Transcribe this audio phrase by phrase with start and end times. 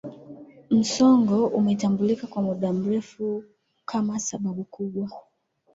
[0.69, 3.43] Msongo umetambulika kwa muda mrefu
[3.85, 5.09] kama sababu kubwa